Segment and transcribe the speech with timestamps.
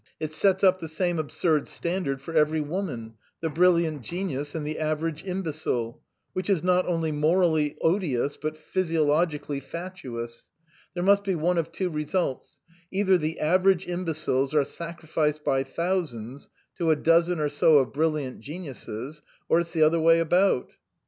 [0.19, 4.79] It sets up the same absurd standard for every woman, the brilliant genius and the
[4.79, 6.01] average imbecile.
[6.33, 10.47] Which is not only morally odious but physiologically fatuous.
[10.95, 16.49] There must be one of two results either the average imbeciles are sacrificed by thousands
[16.77, 20.71] to a dozen or so of brilliant geniuses, or it's the other way about."